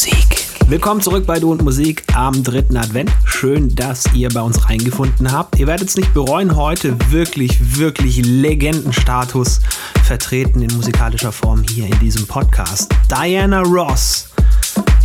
Musik. 0.00 0.46
Willkommen 0.66 1.02
zurück 1.02 1.26
bei 1.26 1.38
Du 1.38 1.52
und 1.52 1.60
Musik 1.62 2.04
am 2.14 2.42
dritten 2.42 2.78
Advent. 2.78 3.12
Schön, 3.26 3.74
dass 3.74 4.06
ihr 4.14 4.30
bei 4.30 4.40
uns 4.40 4.66
reingefunden 4.66 5.30
habt. 5.30 5.58
Ihr 5.58 5.66
werdet 5.66 5.88
es 5.88 5.96
nicht 5.96 6.14
bereuen, 6.14 6.56
heute 6.56 6.96
wirklich, 7.10 7.76
wirklich 7.76 8.24
Legendenstatus 8.24 9.60
vertreten 10.02 10.62
in 10.62 10.74
musikalischer 10.74 11.32
Form 11.32 11.62
hier 11.68 11.84
in 11.84 11.98
diesem 11.98 12.26
Podcast. 12.26 12.90
Diana 13.10 13.60
Ross 13.60 14.30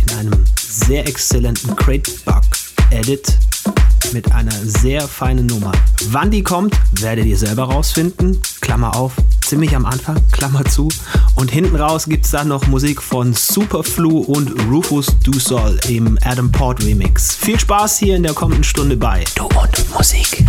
in 0.00 0.16
einem 0.16 0.44
sehr 0.58 1.06
exzellenten 1.06 1.76
Crate 1.76 2.10
Bug 2.24 2.44
Edit 2.90 3.36
mit 4.12 4.32
einer 4.32 4.52
sehr 4.52 5.08
feinen 5.08 5.46
Nummer. 5.46 5.72
Wann 6.10 6.30
die 6.30 6.42
kommt, 6.42 6.74
werdet 7.00 7.26
ihr 7.26 7.36
selber 7.36 7.64
rausfinden. 7.64 8.40
Klammer 8.60 8.96
auf, 8.96 9.12
ziemlich 9.44 9.74
am 9.74 9.86
Anfang, 9.86 10.20
Klammer 10.32 10.64
zu. 10.64 10.88
Und 11.34 11.50
hinten 11.50 11.76
raus 11.76 12.06
gibt 12.06 12.24
es 12.24 12.30
dann 12.30 12.48
noch 12.48 12.66
Musik 12.66 13.02
von 13.02 13.32
Superflu 13.32 14.18
und 14.18 14.52
Rufus 14.70 15.06
Du 15.22 15.38
Sol 15.38 15.78
im 15.88 16.18
Adam 16.24 16.50
Port 16.50 16.84
Remix. 16.84 17.34
Viel 17.34 17.58
Spaß 17.58 17.98
hier 17.98 18.16
in 18.16 18.22
der 18.22 18.34
kommenden 18.34 18.64
Stunde 18.64 18.96
bei 18.96 19.24
Du 19.34 19.44
und 19.44 19.94
Musik. 19.94 20.44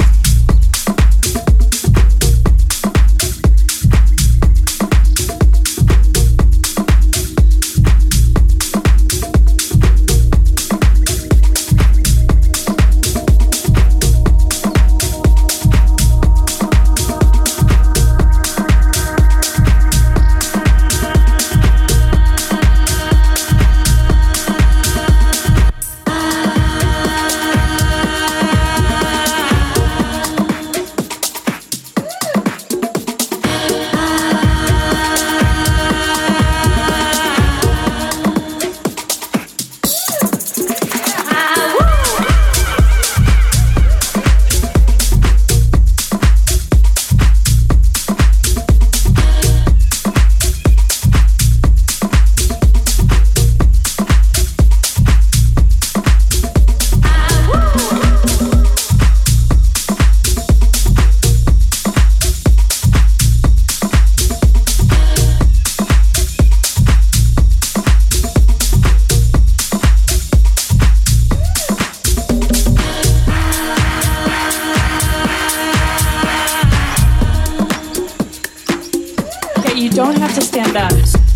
With 79.97 81.26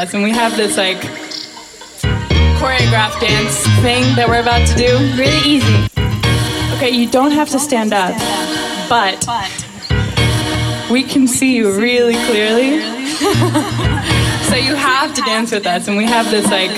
us, 0.00 0.14
and 0.14 0.22
we 0.22 0.30
have 0.30 0.56
this 0.56 0.76
like 0.78 0.96
choreographed 2.56 3.20
dance 3.20 3.60
thing 3.82 4.02
that 4.16 4.26
we're 4.28 4.40
about 4.40 4.66
to 4.68 4.74
do. 4.74 4.96
Really 5.20 5.44
easy. 5.44 5.88
Okay, 6.76 6.90
you 6.90 7.08
don't 7.08 7.32
have 7.32 7.50
to 7.50 7.58
stand 7.58 7.92
up, 7.92 8.14
but 8.88 9.20
we 10.90 11.02
can 11.02 11.28
see 11.28 11.54
you 11.56 11.78
really 11.78 12.14
clearly. 12.26 12.80
so 14.48 14.56
you 14.56 14.74
have 14.74 15.12
to 15.14 15.20
dance 15.22 15.52
with 15.52 15.66
us, 15.66 15.86
and 15.88 15.96
we 15.96 16.04
have 16.04 16.30
this 16.30 16.46
like 16.50 16.70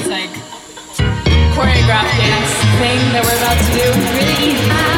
choreographed 1.54 2.16
dance 2.18 2.52
thing 2.82 2.98
that 3.14 3.22
we're 3.22 3.38
about 3.38 3.58
to 3.62 3.70
do. 3.78 3.86
Really 4.18 4.52
easy. 4.52 4.91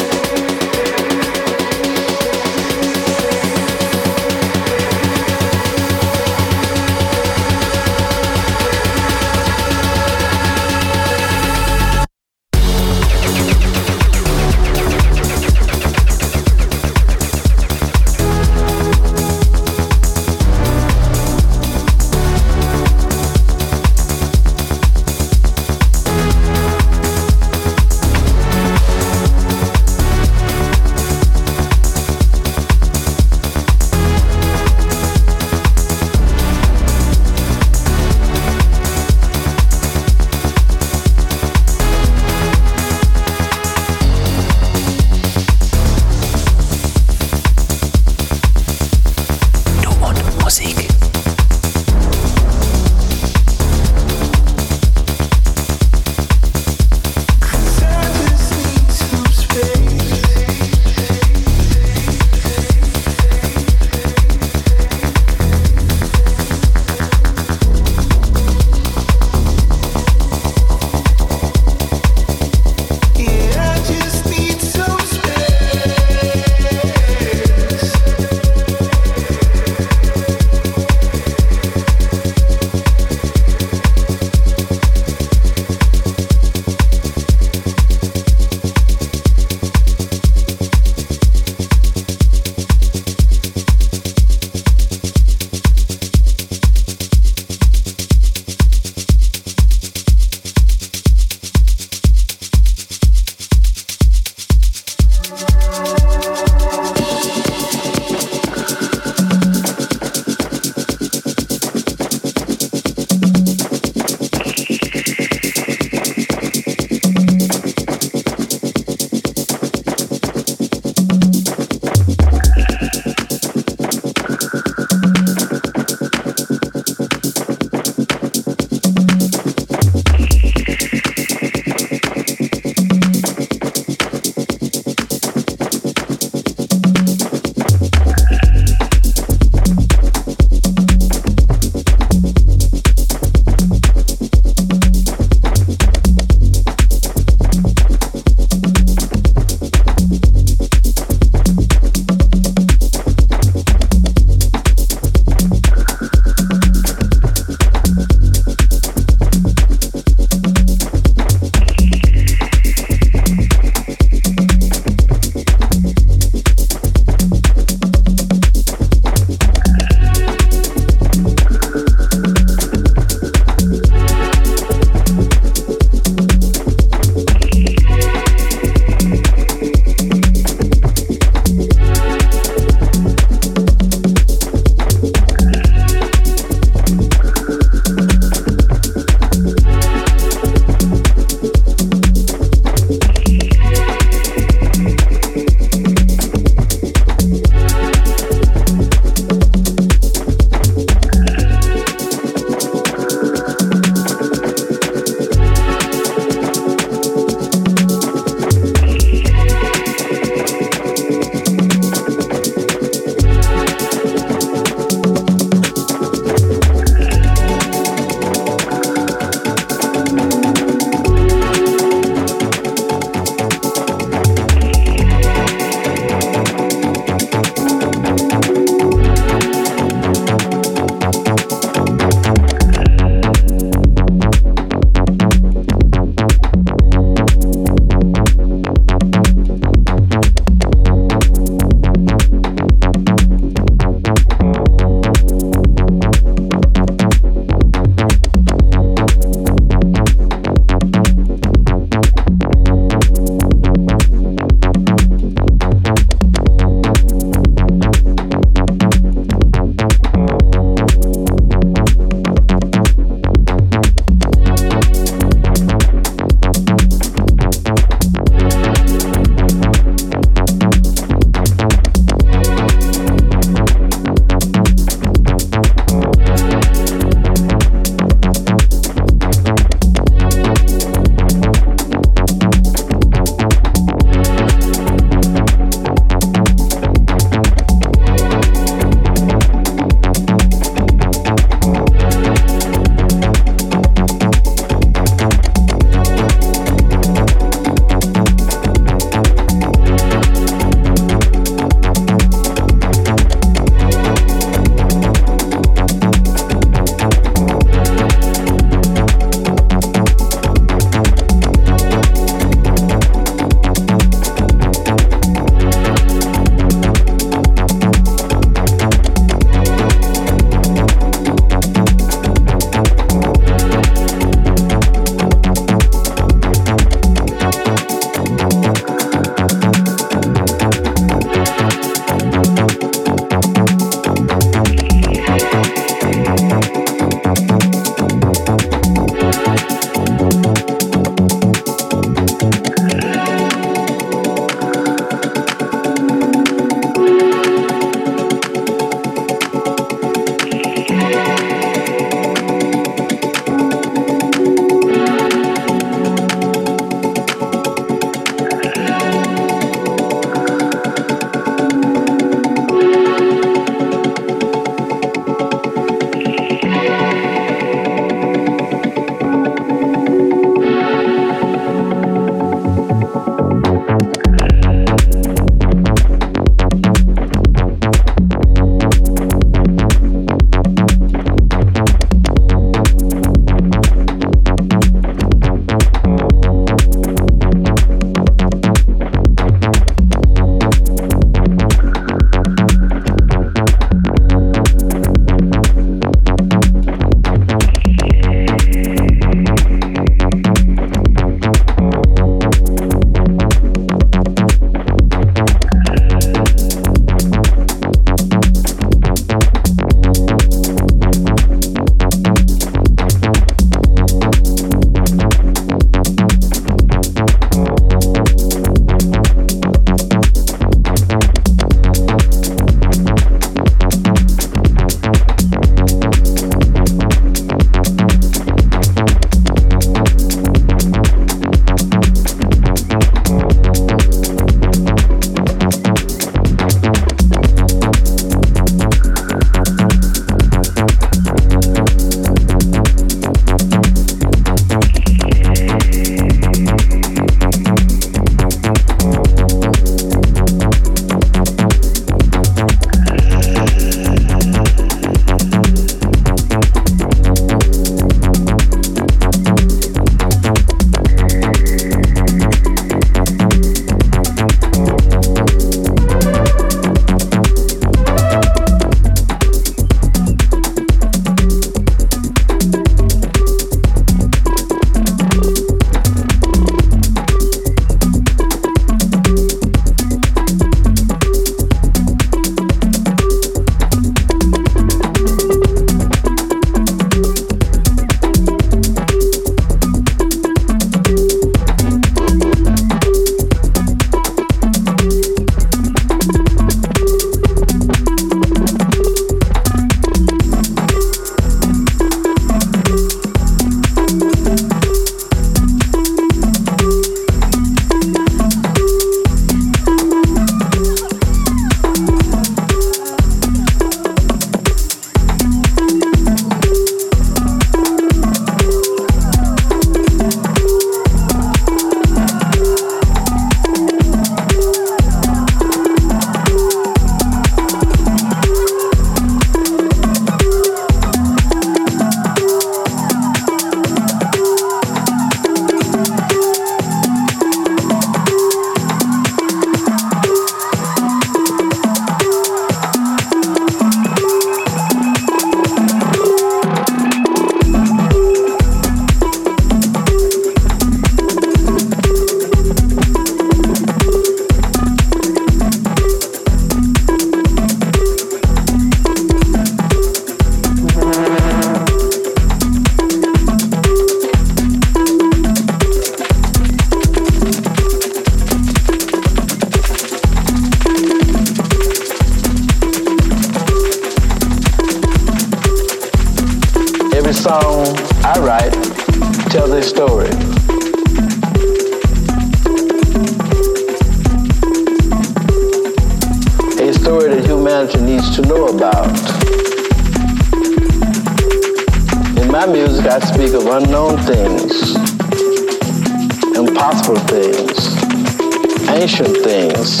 Ancient 598.94 599.36
things, 599.38 600.00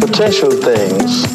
potential 0.00 0.50
things. 0.50 1.26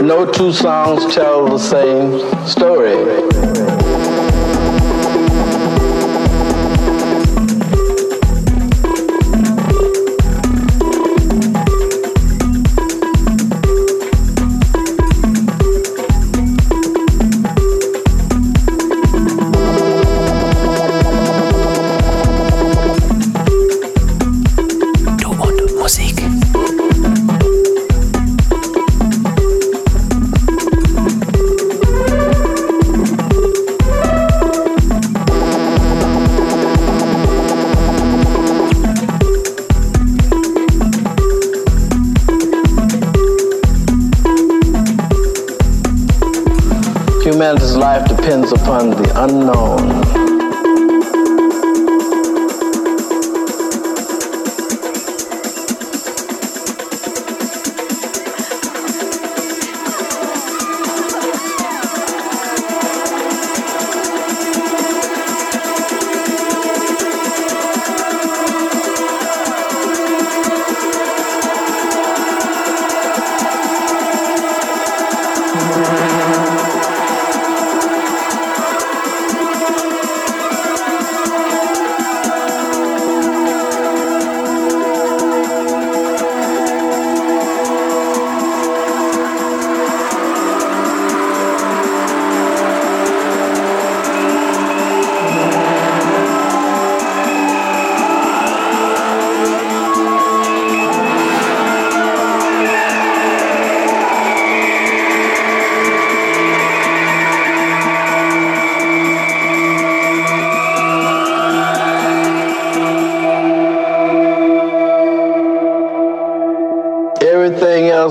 no 0.00 0.24
two 0.32 0.50
songs 0.50 1.14
tell 1.14 1.46
the 1.46 1.58
same 1.58 2.18
story. 2.46 3.37
Depends 48.28 48.52
upon 48.52 48.90
the 48.90 49.24
unknown. 49.24 49.97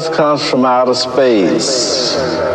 Comes 0.09 0.47
from 0.47 0.63
outer 0.63 0.93
space. 0.93 2.46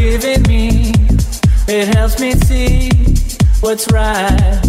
giving 0.01 0.41
me, 0.47 0.91
it 1.67 1.87
helps 1.95 2.19
me 2.19 2.31
see 2.31 2.89
what's 3.59 3.85
right. 3.91 4.59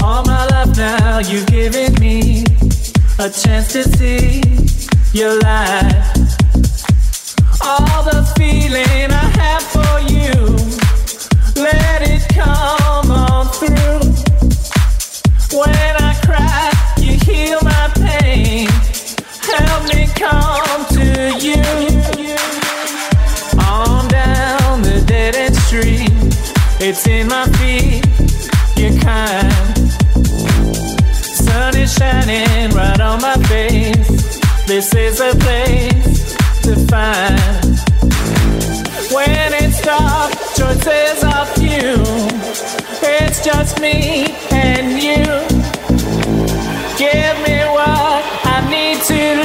All 0.00 0.22
my 0.24 0.46
love 0.46 0.76
now 0.76 1.18
you've 1.18 1.48
given 1.48 1.92
me 1.94 2.44
a 3.18 3.28
chance 3.28 3.72
to 3.72 3.82
see 3.98 4.40
your 5.12 5.34
light. 5.40 6.12
All 7.60 8.04
the 8.04 8.22
feeling 8.38 9.08
I 9.24 9.26
have 9.42 9.64
for 9.74 9.94
you, 10.14 10.32
let 11.60 12.02
it 12.14 12.22
come 12.40 13.10
on 13.10 13.46
through. 13.58 14.06
When 15.58 15.92
I 16.08 16.12
cry, 16.24 16.70
you 17.02 17.14
heal 17.26 17.58
my 17.62 17.90
pain. 17.96 18.68
Help 19.50 19.82
me 19.92 20.06
come 20.14 20.86
to 20.98 21.06
you. 21.44 21.95
It's 26.80 27.06
in 27.06 27.28
my 27.28 27.46
feet. 27.58 28.04
You're 28.76 29.00
kind. 29.00 29.52
Sun 31.12 31.76
is 31.76 31.94
shining 31.94 32.70
right 32.70 33.00
on 33.00 33.20
my 33.20 33.36
face. 33.44 34.40
This 34.66 34.94
is 34.94 35.20
a 35.20 35.34
place 35.36 36.34
to 36.62 36.76
find. 36.86 37.66
When 39.12 39.54
it's 39.54 39.80
dark, 39.82 40.32
choices 40.56 41.24
are 41.24 41.46
few. 41.56 42.02
It's 43.02 43.44
just 43.44 43.80
me 43.80 44.34
and 44.50 44.92
you. 45.00 45.24
Give 46.98 47.36
me 47.46 47.58
what 47.76 48.24
I 48.44 48.66
need 48.70 49.02
to 49.04 49.35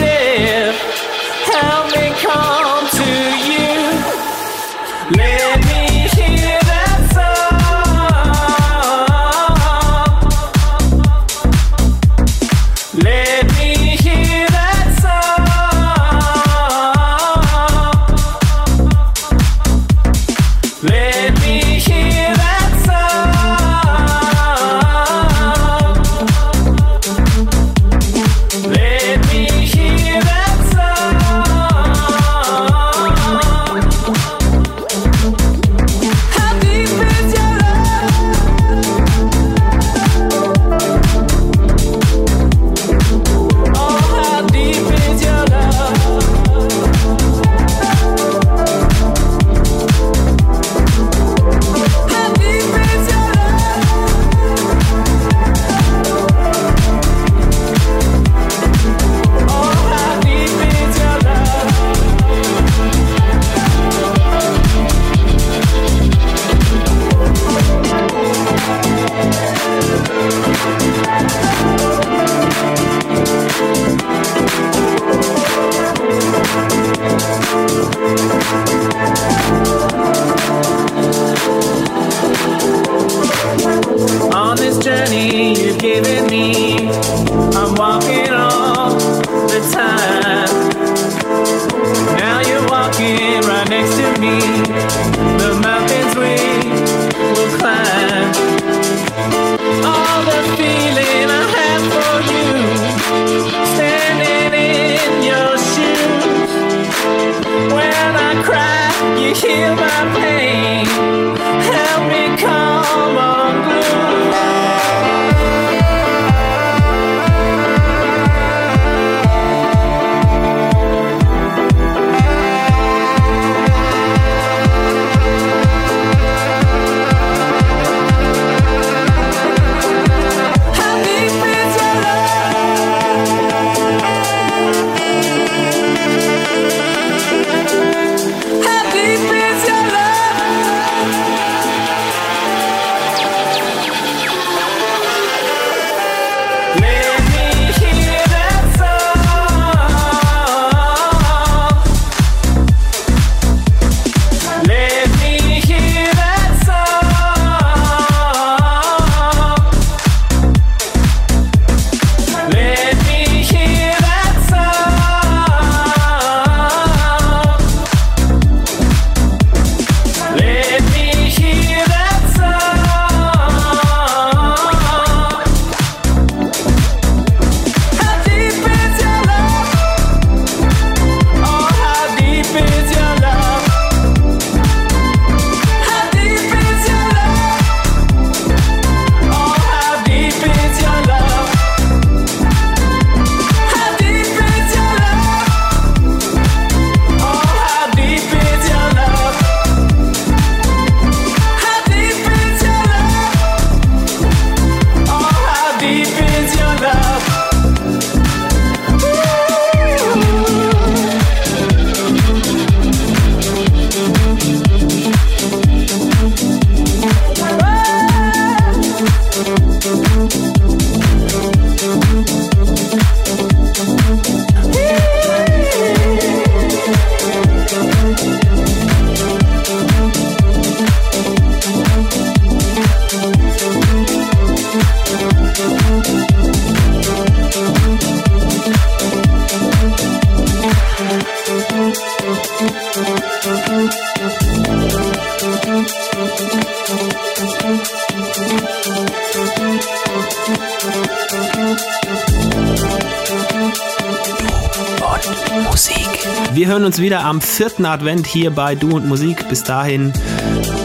am 257.42 257.48
vierten 257.48 257.86
Advent 257.86 258.28
hier 258.28 258.52
bei 258.52 258.76
Du 258.76 258.96
und 258.96 259.08
Musik. 259.08 259.50
Bis 259.50 259.64
dahin 259.64 260.14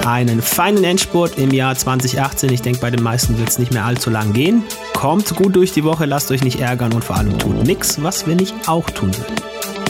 einen 0.06 0.40
feinen 0.40 0.84
Endspurt 0.84 1.38
im 1.38 1.50
Jahr 1.50 1.76
2018. 1.76 2.50
Ich 2.50 2.62
denke, 2.62 2.80
bei 2.80 2.90
den 2.90 3.02
meisten 3.02 3.38
wird 3.38 3.50
es 3.50 3.58
nicht 3.58 3.74
mehr 3.74 3.84
allzu 3.84 4.08
lang 4.08 4.32
gehen. 4.32 4.62
Kommt 4.94 5.36
gut 5.36 5.54
durch 5.54 5.72
die 5.72 5.84
Woche, 5.84 6.06
lasst 6.06 6.30
euch 6.30 6.42
nicht 6.42 6.60
ärgern 6.60 6.94
und 6.94 7.04
vor 7.04 7.16
allem 7.16 7.38
tut 7.38 7.64
nichts, 7.64 8.02
was 8.02 8.26
wir 8.26 8.36
nicht 8.36 8.54
auch 8.68 8.88
tun 8.88 9.14
würden. 9.14 9.34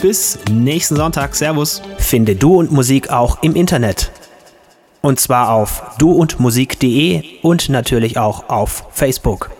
Bis 0.01 0.39
nächsten 0.51 0.97
Sonntag. 0.97 1.35
Servus. 1.35 1.81
Finde 1.99 2.35
Du 2.35 2.57
und 2.57 2.71
Musik 2.71 3.11
auch 3.11 3.41
im 3.43 3.55
Internet. 3.55 4.11
Und 5.01 5.21
zwar 5.21 5.51
auf 5.51 5.95
duundmusik.de 5.99 7.23
und 7.43 7.69
natürlich 7.69 8.17
auch 8.17 8.49
auf 8.49 8.87
Facebook. 8.91 9.51